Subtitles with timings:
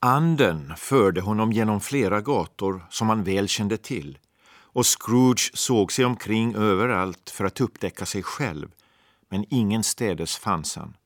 [0.00, 4.18] Anden förde honom genom flera gator som han väl kände till
[4.50, 8.68] och Scrooge såg sig omkring överallt för att upptäcka sig själv,
[9.28, 10.96] men ingenstädes fanns han.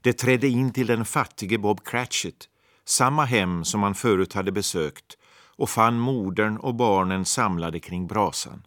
[0.00, 2.48] Det trädde in till den fattige Bob Cratchit,
[2.84, 5.18] samma hem som han förut hade besökt
[5.56, 8.66] och fann modern och barnen samlade kring brasan.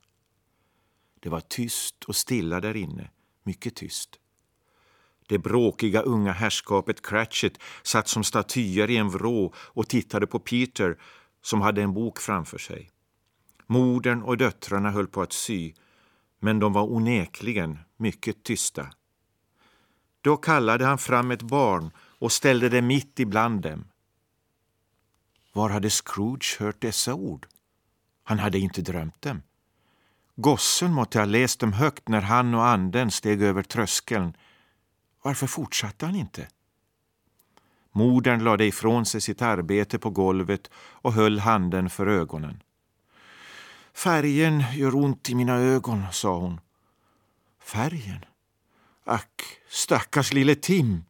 [1.19, 3.09] Det var tyst och stilla där inne,
[3.43, 4.19] mycket tyst.
[5.27, 10.97] Det bråkiga unga herrskapet Cratchit satt som statyer i en vrå och tittade på Peter
[11.41, 12.89] som hade en bok framför sig.
[13.67, 15.73] Modern och döttrarna höll på att sy,
[16.39, 18.89] men de var onekligen mycket tysta.
[20.21, 23.87] Då kallade han fram ett barn och ställde det mitt ibland dem.
[25.53, 27.47] Var hade Scrooge hört dessa ord?
[28.23, 29.41] Han hade inte drömt dem.
[30.35, 34.33] Gossen måtte ha läst dem högt när han och anden steg över tröskeln.
[35.27, 36.47] Varför fortsatte han inte?
[37.91, 42.63] Modern lade ifrån sig sitt arbete på golvet och höll handen för ögonen.
[43.93, 46.59] Färgen gör ont i mina ögon, sa hon.
[47.59, 48.25] Färgen?
[49.05, 51.03] Ack, stackars lille Tim.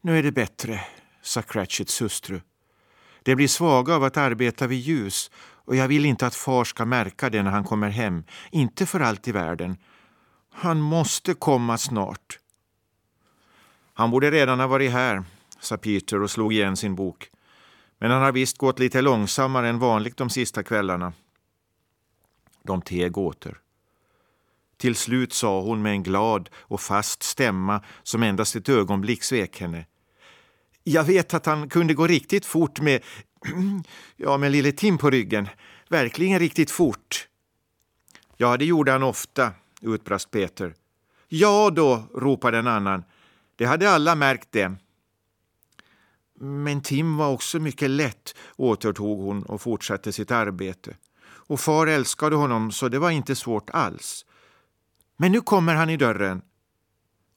[0.00, 0.80] Nu är det bättre,
[1.22, 2.40] sa Cratchits hustru.
[3.22, 6.84] Det blir svaga av att arbeta vid ljus och jag vill inte att far ska
[6.84, 8.24] märka det när han kommer hem.
[8.50, 9.76] Inte för allt i världen.
[10.58, 12.38] Han måste komma snart.
[13.94, 15.24] Han borde redan ha varit här,
[15.60, 17.30] sa Peter och slog igen sin bok.
[17.98, 21.12] Men han har visst gått lite långsammare än vanligt de sista kvällarna.
[22.62, 23.58] De teg åter.
[24.76, 29.60] Till slut sa hon med en glad och fast stämma som endast ett ögonblick svek
[29.60, 29.86] henne.
[30.84, 33.02] Jag vet att han kunde gå riktigt fort med,
[34.16, 35.48] ja, med lille Tim på ryggen.
[35.88, 37.28] Verkligen riktigt fort.
[38.36, 40.74] Ja, det gjorde han ofta, utbrast Peter.
[41.28, 43.04] Ja då, ropade en annan.
[43.56, 44.76] Det hade alla märkt det.
[46.40, 50.96] Men Tim var också mycket lätt, återtog hon och fortsatte sitt arbete.
[51.22, 54.26] Och far älskade honom, så det var inte svårt alls.
[55.16, 56.42] Men nu kommer han i dörren.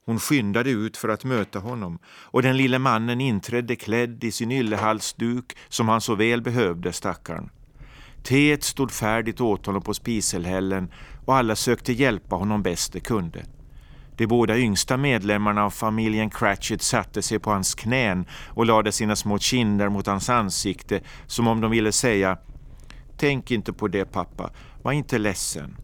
[0.05, 4.51] Hon skyndade ut för att möta honom och den lille mannen inträdde klädd i sin
[4.51, 7.49] yllehalsduk som han så väl behövde, stackarn.
[8.23, 10.91] Teet stod färdigt åt honom på spiselhällen
[11.29, 13.45] och alla sökte hjälpa honom bäst de kunde.
[14.15, 19.15] De båda yngsta medlemmarna av familjen Cratchit satte sig på hans knän och lade sina
[19.15, 22.37] små kinder mot hans ansikte som om de ville säga
[23.17, 24.49] Tänk inte på det pappa,
[24.81, 25.77] var inte ledsen.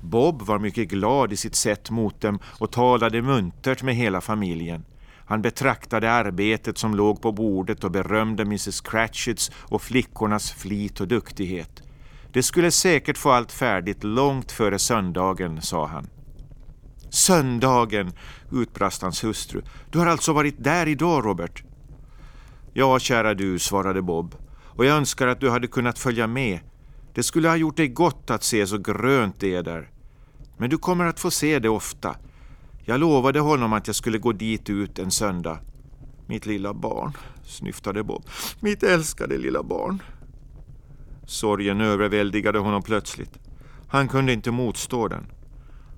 [0.00, 4.84] Bob var mycket glad i sitt sätt mot dem och talade muntert med hela familjen.
[5.26, 11.08] Han betraktade arbetet som låg på bordet och berömde Mrs Cratchits och flickornas flit och
[11.08, 11.81] duktighet.
[12.32, 16.06] Det skulle säkert få allt färdigt långt före söndagen, sa han.
[17.10, 18.12] Söndagen,
[18.52, 19.62] utbrast hans hustru.
[19.90, 21.62] Du har alltså varit där idag, Robert?
[22.72, 24.34] Ja, kära du, svarade Bob.
[24.64, 26.60] Och jag önskar att du hade kunnat följa med.
[27.14, 29.90] Det skulle ha gjort dig gott att se så grönt det är där.
[30.56, 32.16] Men du kommer att få se det ofta.
[32.84, 35.58] Jag lovade honom att jag skulle gå dit ut en söndag.
[36.26, 37.12] Mitt lilla barn,
[37.44, 38.24] snyftade Bob.
[38.60, 40.02] Mitt älskade lilla barn.
[41.32, 43.38] Sorgen överväldigade honom plötsligt.
[43.88, 45.26] Han kunde inte motstå den.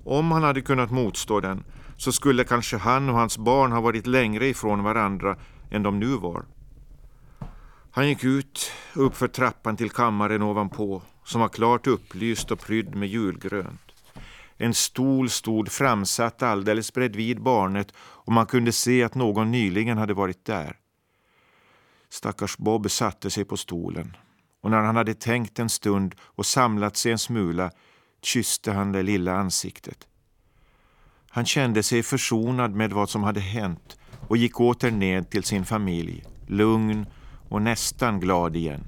[0.03, 1.63] Om han hade kunnat motstå den
[1.97, 5.37] så skulle kanske han och hans barn ha varit längre ifrån varandra
[5.71, 6.45] än de nu var.
[7.91, 13.09] Han gick ut uppför trappan till kammaren ovanpå som var klart upplyst och prydd med
[13.09, 13.91] julgrönt.
[14.57, 20.13] En stol stod framsatt alldeles bredvid barnet och man kunde se att någon nyligen hade
[20.13, 20.77] varit där.
[22.09, 24.15] Stackars Bob satte sig på stolen
[24.65, 27.71] och när han hade tänkt en stund och samlat sig en smula
[28.21, 30.07] kysste han det lilla ansiktet.
[31.29, 35.65] Han kände sig försonad med vad som hade hänt och gick åter ned till sin
[35.65, 37.05] familj, lugn
[37.49, 38.83] och nästan glad igen.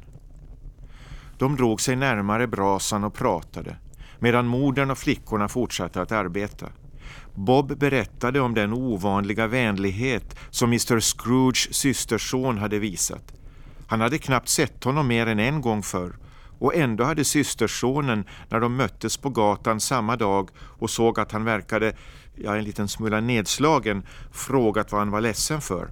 [1.37, 3.77] De drog sig närmare brasan och pratade
[4.19, 6.69] medan modern och flickorna fortsatte att arbeta.
[7.35, 13.36] Bob berättade om den ovanliga vänlighet som Mr Scrooges systerson hade visat.
[13.87, 16.17] Han hade knappt sett honom mer än en gång förr
[16.59, 21.43] och ändå hade systersonen, när de möttes på gatan samma dag och såg att han
[21.45, 21.95] verkade
[22.35, 25.91] ja, en liten smula nedslagen, frågat vad han var ledsen för.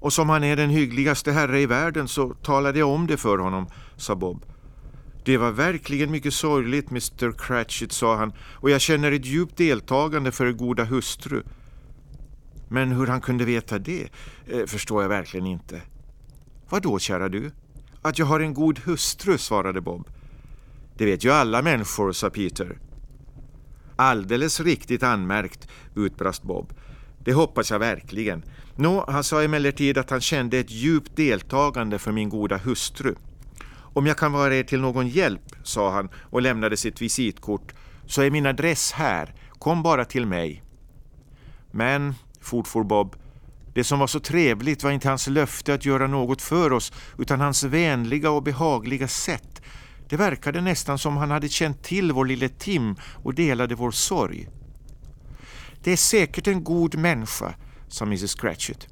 [0.00, 3.38] Och som han är den hyggligaste herre i världen så talade jag om det för
[3.38, 3.66] honom,
[3.96, 4.44] sa Bob.
[5.24, 10.32] Det var verkligen mycket sorgligt, Mr Cratchit, sa han, och jag känner ett djupt deltagande
[10.32, 11.42] för er goda hustru.
[12.68, 14.08] Men hur han kunde veta det
[14.46, 15.82] eh, förstår jag verkligen inte.
[16.74, 17.50] Vad då, kära du?
[18.02, 20.08] Att jag har en god hustru, svarade Bob.
[20.96, 22.78] Det vet ju alla människor, sa Peter.
[23.96, 26.72] Alldeles riktigt anmärkt, utbrast Bob.
[27.24, 28.44] Det hoppas jag verkligen.
[28.76, 33.14] Nå, han sa emellertid att han kände ett djupt deltagande för min goda hustru.
[33.76, 37.74] Om jag kan vara er till någon hjälp, sa han och lämnade sitt visitkort,
[38.06, 39.34] så är min adress här.
[39.58, 40.62] Kom bara till mig.
[41.70, 43.16] Men, fortfor Bob,
[43.74, 47.40] det som var så trevligt var inte hans löfte att göra något för oss, utan
[47.40, 49.62] hans vänliga och behagliga sätt.
[50.08, 54.48] Det verkade nästan som han hade känt till vår lille Tim och delade vår sorg.
[55.82, 57.54] Det är säkert en god människa,
[57.88, 58.88] sa Mrs Cratchit.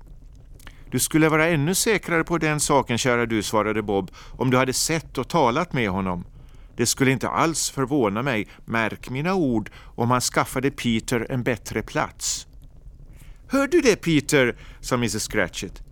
[0.90, 4.73] Du skulle vara ännu säkrare på den saken, kära du, svarade Bob, om du hade
[4.73, 6.25] sett och talat med honom.
[6.76, 11.82] Det skulle inte alls förvåna mig, märk mina ord, om han skaffade Peter en bättre
[11.82, 12.42] plats.
[13.53, 15.83] Hör du det Peter, sa Mrs Cratchit.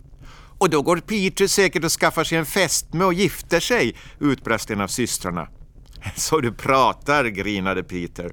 [0.58, 4.80] Och då går Peter säkert och skaffar sig en fästmö och gifter sig, utbrast en
[4.80, 5.48] av systrarna.
[6.16, 8.32] Så du pratar, grinade Peter.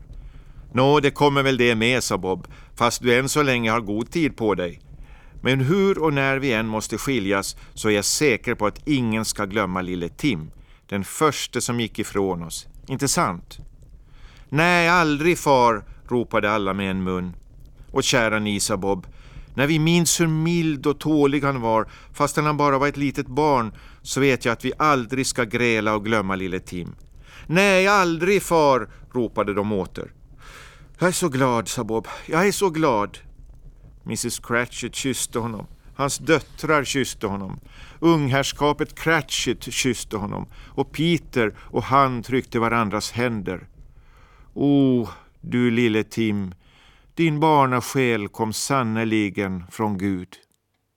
[0.74, 4.12] Nå, det kommer väl det med, sa Bob, fast du än så länge har god
[4.12, 4.82] tid på dig.
[5.42, 9.26] Men hur och när vi än måste skiljas så är jag säker på att ingen
[9.26, 10.52] ska glömma lille Tim,
[10.86, 12.68] den första som gick ifrån oss.
[12.88, 13.58] Inte sant?
[14.50, 17.36] Nej, aldrig far, ropade alla med en mun.
[17.92, 19.08] Och kära ni”, sa Bob,
[19.58, 23.28] när vi minns hur mild och tålig han var, fastän han bara var ett litet
[23.28, 23.72] barn,
[24.02, 26.96] så vet jag att vi aldrig ska gräla och glömma lille Tim.
[27.48, 30.14] Nej, aldrig far, ropade de åter.
[31.00, 32.08] Jag är så glad, sa Bob.
[32.26, 33.18] Jag är så glad.
[34.06, 35.68] Mrs Cratchit kysste honom.
[35.96, 37.60] Hans döttrar kysste honom.
[38.00, 40.48] Ungherrskapet Cratchit kysste honom.
[40.56, 43.68] Och Peter och han tryckte varandras händer.
[44.54, 45.10] O, oh,
[45.42, 46.54] du lille Tim,
[47.18, 50.47] din barnasjäl kom sannerligen från Gud.